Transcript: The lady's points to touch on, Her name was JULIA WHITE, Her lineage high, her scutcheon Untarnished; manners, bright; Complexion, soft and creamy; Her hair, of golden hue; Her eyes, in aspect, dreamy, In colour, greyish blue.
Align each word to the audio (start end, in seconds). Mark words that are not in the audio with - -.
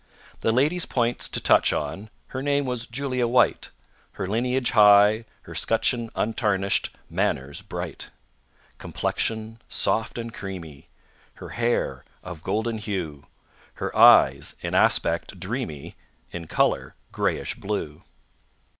The 0.39 0.51
lady's 0.51 0.87
points 0.87 1.29
to 1.29 1.39
touch 1.39 1.71
on, 1.71 2.09
Her 2.29 2.41
name 2.41 2.65
was 2.65 2.87
JULIA 2.87 3.27
WHITE, 3.27 3.69
Her 4.13 4.25
lineage 4.25 4.71
high, 4.71 5.25
her 5.43 5.53
scutcheon 5.53 6.09
Untarnished; 6.15 6.89
manners, 7.07 7.61
bright; 7.61 8.09
Complexion, 8.79 9.61
soft 9.69 10.17
and 10.17 10.33
creamy; 10.33 10.89
Her 11.35 11.49
hair, 11.49 12.03
of 12.23 12.41
golden 12.41 12.79
hue; 12.79 13.27
Her 13.75 13.95
eyes, 13.95 14.55
in 14.61 14.73
aspect, 14.73 15.39
dreamy, 15.39 15.95
In 16.31 16.47
colour, 16.47 16.95
greyish 17.11 17.53
blue. 17.53 18.01